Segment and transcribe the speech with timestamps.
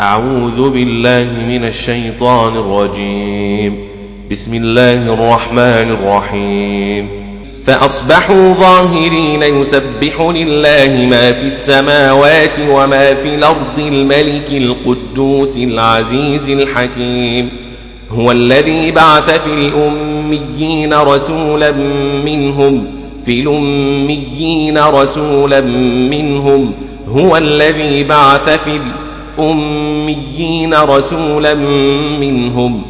[0.00, 3.78] أعوذ بالله من الشيطان الرجيم.
[4.30, 7.08] بسم الله الرحمن الرحيم.
[7.64, 17.50] فأصبحوا ظاهرين يسبح لله ما في السماوات وما في الأرض الملك القدوس العزيز الحكيم.
[18.10, 21.72] هو الذي بعث في الأميين رسولا
[22.24, 22.86] منهم
[23.24, 25.60] في الأميين رسولا
[26.10, 26.72] منهم.
[27.08, 31.54] هو الذي بعث في الأميين أميين رسولا
[32.20, 32.82] منهم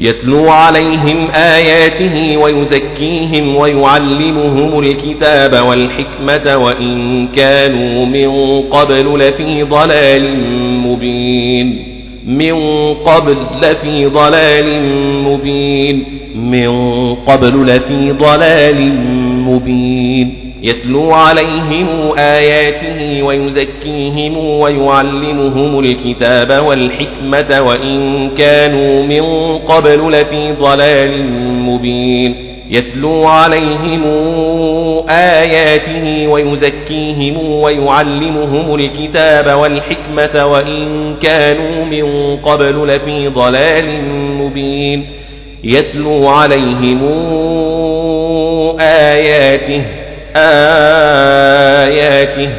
[0.00, 10.36] يتلو عليهم آياته ويزكيهم ويعلمهم الكتاب والحكمة وإن كانوا من قبل لفي ضلال
[10.86, 11.86] مبين
[12.26, 12.54] من
[12.94, 14.82] قبل لفي ضلال
[15.24, 16.04] مبين
[16.36, 16.70] من
[17.14, 18.92] قبل لفي ضلال
[19.46, 32.34] مبين يتلو عليهم آياته ويزكيهم ويعلمهم الكتاب والحكمة وإن كانوا من قبل لفي ضلال مبين.
[32.70, 34.04] يتلو عليهم
[35.08, 45.06] آياته ويزكيهم ويعلمهم الكتاب والحكمة وإن كانوا من قبل لفي ضلال مبين.
[45.64, 47.04] يتلو عليهم
[48.80, 49.99] آياته
[51.86, 52.50] آياته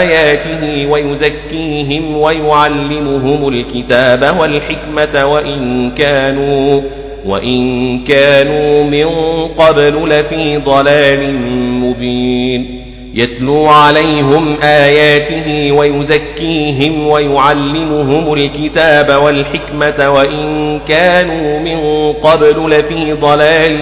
[0.00, 6.82] آياته ويزكيهم ويعلمهم الكتاب والحكمة وإن كانوا
[7.26, 9.06] وإن كانوا من
[9.48, 11.34] قبل لفي ضلال
[11.80, 12.91] مبين.
[13.14, 23.78] يتلو عليهم آياته ويزكيهم ويعلمهم الكتاب والحكمة وإن كانوا من قبل لفي ضلال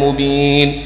[0.00, 0.82] مبين.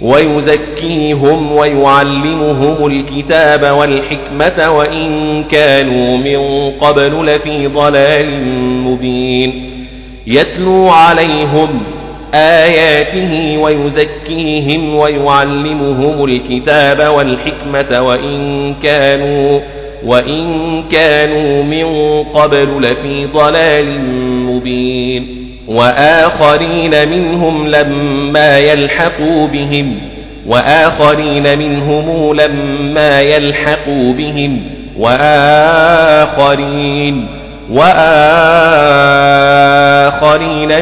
[0.00, 8.44] ويزكيهم ويعلمهم الكتاب والحكمة وإن كانوا من قبل لفي ضلال
[8.84, 9.70] مبين.
[10.26, 11.82] يتلو عليهم
[12.34, 19.60] آياته ويزكيهم ويعلمهم الكتاب والحكمة وإن كانوا
[20.04, 21.84] وإن كانوا من
[22.22, 24.00] قبل لفي ضلال
[24.46, 30.00] مبين وآخرين منهم لما يلحقوا بهم
[30.46, 34.62] وآخرين منهم لما يلحقوا بهم
[36.30, 37.39] وآخرين
[37.70, 38.84] وآخرين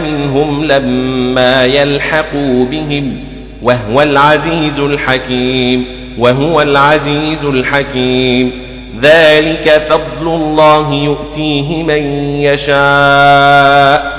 [0.02, 3.24] منهم لما يلحقوا بهم
[3.62, 5.86] وهو العزيز الحكيم
[6.18, 8.68] وهو العزيز الحكيم.
[9.02, 12.02] ذلك فضل الله يؤتيه من
[12.40, 14.12] يشاء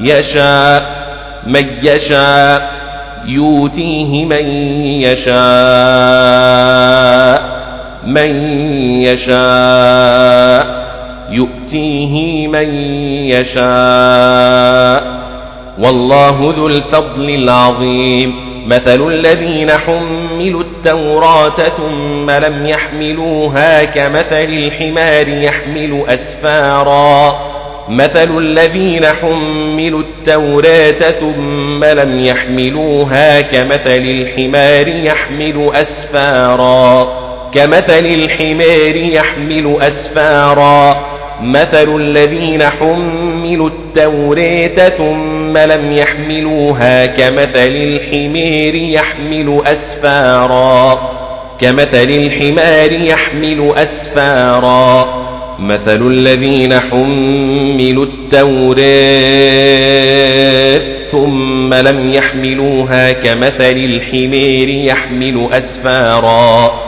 [0.00, 1.06] يشاء
[1.46, 2.70] من يشاء
[3.26, 4.46] يؤتيه من
[5.00, 5.36] يشاء
[8.06, 8.30] من
[9.02, 10.66] يشاء
[12.48, 12.74] من
[13.28, 15.16] يشاء.
[15.78, 18.56] والله ذو الفضل العظيم.
[18.66, 27.38] مثل الذين حملوا التوراة ثم لم يحملوها كمثل الحمار يحمل أسفارا.
[27.88, 37.08] مثل الذين حملوا التوراة ثم لم يحملوها كمثل الحمار يحمل أسفارا.
[37.54, 41.15] كمثل الحمار يحمل أسفارا.
[41.42, 50.98] مثل الذين حملوا التوراة ثم لم يحملوها كمثل الحمار يحمل أسفارا
[51.60, 55.06] كمثل الحمار يحمل أسفارا
[55.58, 58.86] مثل الذين حملوا التوراة
[61.10, 66.85] ثم لم يحملوها كمثل الحمار يحمل أسفارا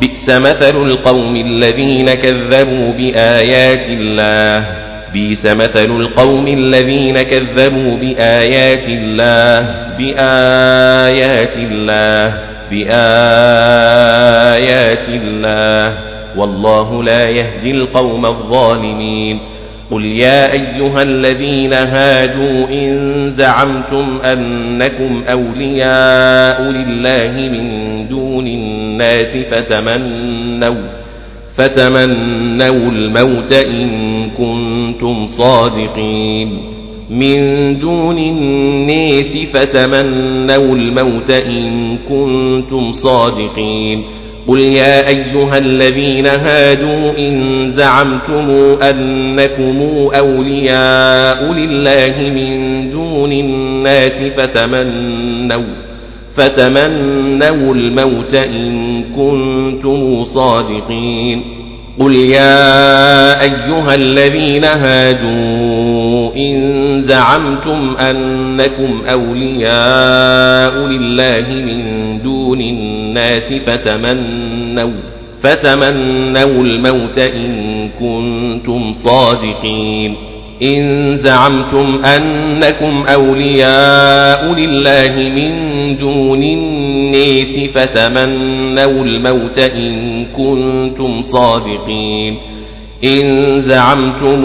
[0.00, 4.64] بئس مثل القوم الذين كذبوا بآيات الله.
[5.14, 9.74] بئس مثل القوم الذين كذبوا بآيات الله.
[9.98, 12.42] بآيات الله.
[12.70, 12.88] بآيات
[15.08, 15.98] الله.
[16.36, 19.40] والله لا يهدي القوم الظالمين.
[19.90, 28.75] قل يا أيها الذين هادوا إن زعمتم أنكم أولياء لله من دون الناس
[29.50, 31.06] فتمنوا
[31.56, 36.58] فتمنوا الموت إن كنتم صادقين.
[37.10, 44.04] من دون الناس فتمنوا الموت إن كنتم صادقين.
[44.48, 48.50] قل يا أيها الذين هادوا إن زعمتم
[48.82, 55.86] أنكم أولياء لله من دون الناس فتمنوا
[56.36, 61.42] فتمنوا الموت إن كنتم صادقين
[62.00, 74.92] قل يا أيها الذين هادوا إن زعمتم أنكم أولياء لله من دون الناس فتمنوا
[75.40, 80.14] فتمنوا الموت إن كنتم صادقين
[80.62, 85.52] إن زعمتم أنكم أولياء لله من
[85.96, 92.36] دون الناس فتمنوا الموت إن كنتم صادقين.
[93.04, 94.44] إن زعمتم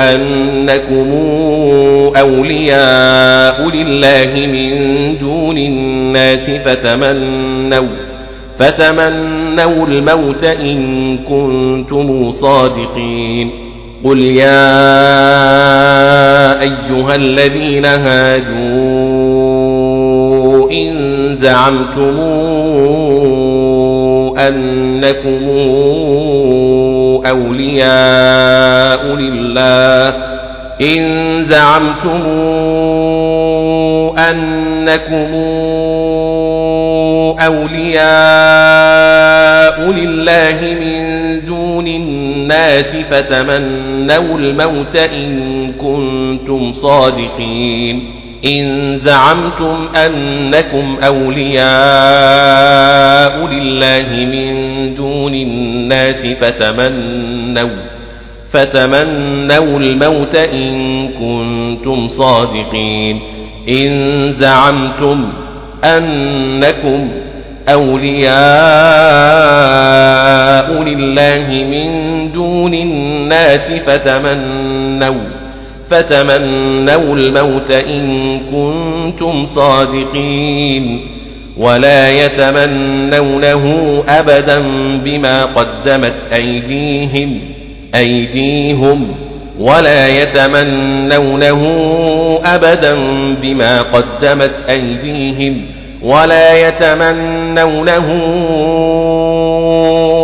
[0.00, 1.10] أنكم
[2.16, 7.96] أولياء لله من دون الناس فتمنوا
[8.58, 13.69] فتمنوا الموت إن كنتم صادقين.
[14.04, 14.70] قل يا
[16.62, 18.60] أيها الذين هادوا
[20.70, 22.20] إن زعمتم
[24.38, 25.48] أنكم
[27.26, 30.14] أولياء لله
[30.80, 32.22] إن زعمتم
[34.18, 35.34] أنكم
[42.50, 48.10] الناس فتمنوا الموت إن كنتم صادقين.
[48.46, 51.66] إن زعمتم أنكم أولياء
[53.52, 54.50] لله من
[54.94, 57.90] دون الناس فتمنوا
[58.50, 63.20] فتمنوا الموت إن كنتم صادقين.
[63.68, 65.32] إن زعمتم
[65.84, 67.08] أنكم
[67.68, 68.32] أولياء
[70.82, 71.90] لله من
[72.32, 75.40] دون الناس فتمنوا
[75.90, 81.06] فتمنوا الموت إن كنتم صادقين.
[81.56, 83.64] ولا يتمنونه
[84.08, 84.60] أبدا
[85.04, 87.40] بما قدمت أيديهم
[87.94, 89.14] أيديهم.
[89.58, 91.62] ولا يتمنونه
[92.44, 92.94] أبدا
[93.42, 95.66] بما قدمت أيديهم.
[96.02, 98.06] ولا يتمنونه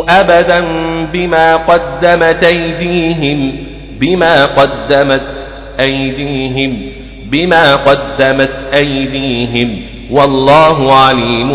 [0.08, 0.64] أبدا
[1.12, 3.66] بما قدمت أيديهم
[4.00, 5.48] بما قدمت
[5.80, 6.82] أيديهم
[7.30, 9.82] بما قدمت أيديهم.
[10.10, 11.50] والله عليم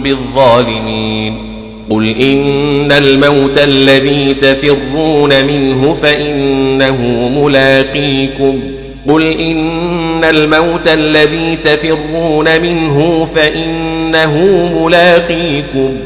[0.00, 1.52] بالظالمين.
[1.90, 8.62] قل إن الموت الذي تفرون منه فإنه ملاقيكم.
[9.08, 14.36] قل إن الموت الذي تفرون منه فإنه
[14.84, 15.96] ملاقيكم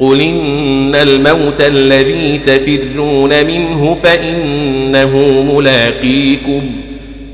[0.00, 5.18] قل إن الموت الذي تفرون منه فإنه
[5.54, 6.62] ملاقيكم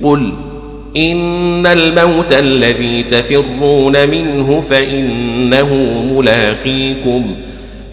[0.02, 0.32] قل
[0.96, 5.74] إن الموت الذي تفرون منه فإنه
[6.14, 7.34] ملاقيكم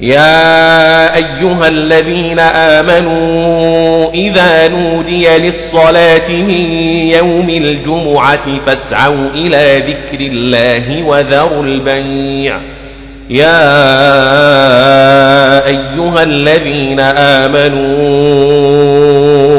[0.00, 6.72] يا أيها الذين آمنوا إذا نودي للصلاة من
[7.08, 12.60] يوم الجمعة فاسعوا إلى ذكر الله وذروا البيع.
[13.30, 13.66] يا
[15.66, 18.06] أيها الذين آمنوا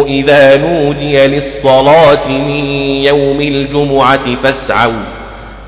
[0.07, 2.65] إذا نودي للصلاة من
[3.03, 5.03] يوم الجمعة فاسعوا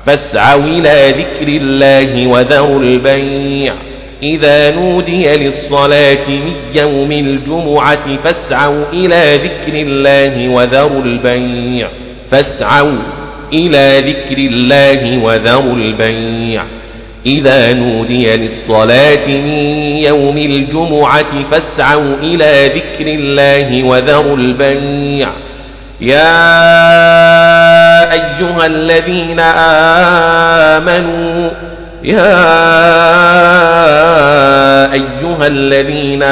[0.06, 3.89] فاسعوا إلى ذكر الله وذروا البيع.
[4.22, 11.90] إذا نودي للصلاة من يوم الجمعة فاسعوا إلى ذكر الله وذروا البيع.
[12.30, 12.98] فاسعوا
[13.52, 16.64] إلى ذكر الله وذروا البيع.
[17.26, 25.32] إذا نودي للصلاة من يوم الجمعة فاسعوا إلى ذكر الله وذروا البيع.
[26.00, 26.42] يا
[28.12, 29.40] أيها الذين
[30.76, 31.50] آمنوا
[32.04, 32.42] يا
[34.92, 36.22] أيها الذين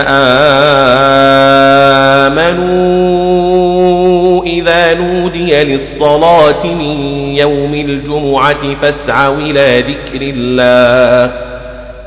[2.68, 6.96] آمنوا إذا نودي للصلاة من
[7.36, 11.32] يوم الجمعة فاسعوا إلى ذكر الله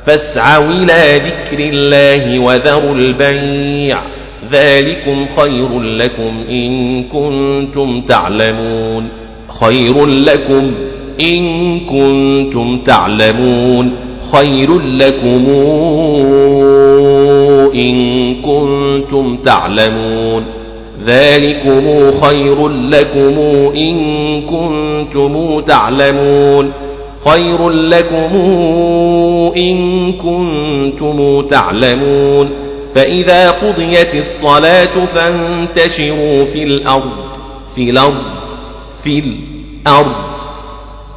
[0.05, 4.01] فاسعوا إلى ذكر الله وذروا البيع
[4.51, 9.09] ذلكم خير لكم إن كنتم تعلمون
[9.59, 10.73] خير لكم
[11.21, 13.91] إن كنتم تعلمون
[14.31, 15.45] خير لكم
[17.75, 20.43] إن كنتم تعلمون
[21.05, 23.39] ذلكم خير لكم
[23.75, 23.95] إن
[24.41, 26.71] كنتم تعلمون
[27.25, 28.35] خير لكم
[29.57, 32.49] إن كنتم تعلمون
[32.95, 37.11] فإذا قضيت الصلاة فانتشروا في الأرض
[37.75, 38.23] في الأرض
[39.03, 40.30] في الأرض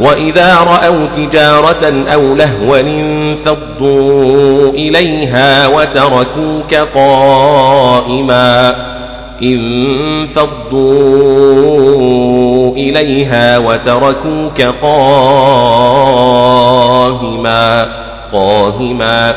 [0.00, 8.74] وإذا رأوا تجارة أو لهوا انفضوا إليها وتركوك قائما.
[9.42, 10.52] انفضوا
[12.76, 15.02] إليها وتركوك قاهما.
[18.32, 19.34] قاهما.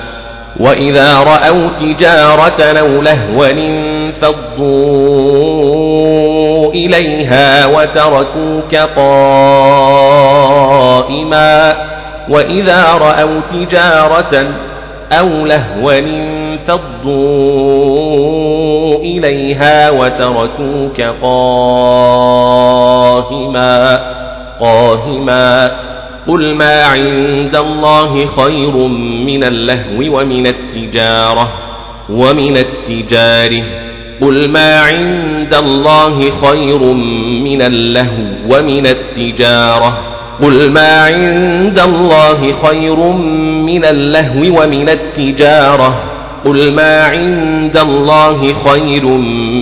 [0.60, 3.95] وإذا رأوا تجارة أو لهوا انفضوا
[6.76, 9.16] إليها وتركوك قائما
[12.30, 14.48] وإذا رأوا تجارة
[15.12, 17.16] أو لهوا انفضوا
[18.98, 22.16] إليها وتركوك قاهما
[24.60, 25.72] قاهما
[26.28, 28.78] قل ما عند الله خير
[29.28, 31.48] من اللهو ومن التجارة
[32.10, 33.64] ومن التجار
[34.22, 36.94] قل ما عند الله خير
[37.44, 39.98] من اللهو ومن التجارة
[40.42, 43.00] قل ما عند الله خير
[43.66, 45.96] من اللهو ومن التجارة
[46.46, 49.06] قل ما عند الله خير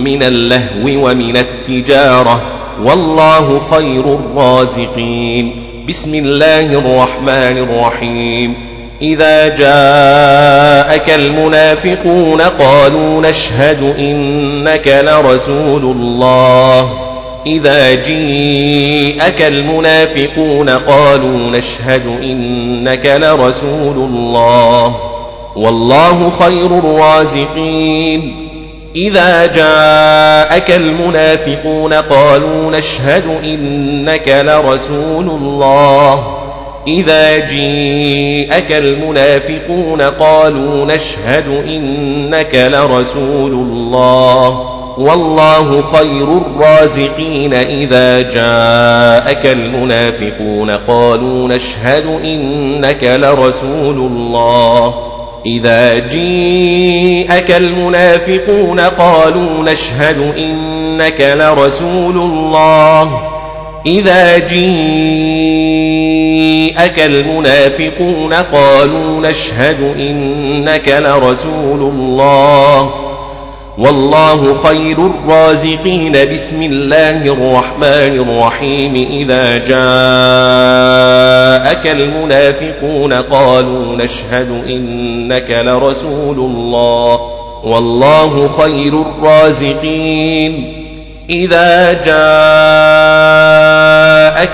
[0.04, 2.42] من اللهو ومن التجارة
[2.84, 5.64] والله خير الرازقين.
[5.88, 16.90] بسم الله الرحمن الرحيم إذا جاءك المنافقون قالوا نشهد إنك لرسول الله.
[17.46, 24.96] إذا جيءك المنافقون قالوا نشهد إنك لرسول الله.
[25.56, 28.44] والله خير الرازقين.
[28.96, 36.43] إذا جاءك المنافقون قالوا نشهد إنك لرسول الله.
[36.86, 51.48] إذا جيءك المنافقون قالوا نشهد إنك لرسول الله والله خير الرازقين إذا جاءك المنافقون قالوا
[51.48, 54.94] نشهد إنك لرسول الله
[55.46, 63.33] إذا جيءك المنافقون قالوا نشهد إنك لرسول الله
[63.86, 64.54] إذا جيءك
[66.98, 72.90] المنافقون قالوا نشهد إنك لرسول الله
[73.78, 76.12] والله خير الرازقين.
[76.12, 78.94] بسم الله الرحمن الرحيم.
[78.94, 79.74] إذا جاءك
[81.86, 87.20] المنافقون قالوا نشهد إنك لرسول الله
[87.64, 90.83] والله خير الرازقين.
[91.30, 92.14] إذا جاءك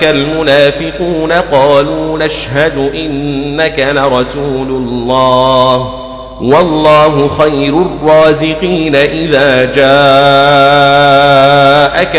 [0.03, 6.01] المنافقون قالوا نشهد إنك لرسول الله
[6.41, 9.81] والله خير الرازقين إذا جاءك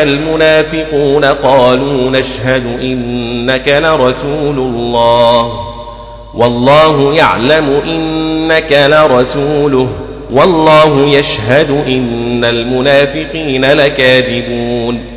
[0.02, 5.52] المنافقون قالوا نشهد إنك لرسول الله
[6.34, 9.88] والله يعلم إنك لرسوله
[10.32, 15.11] والله يشهد إن المنافقين لكاذبون